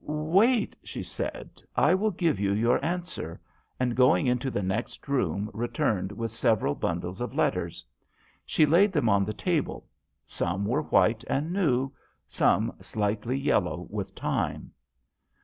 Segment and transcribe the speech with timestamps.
[0.03, 3.39] "Wait," she said; "I will give you your answer,"
[3.79, 7.85] and going into the next room returned with several bundles of letters.
[8.43, 9.87] She laid them on the table;
[10.25, 11.91] some were white and new,
[12.27, 14.71] some slightly yellow with time.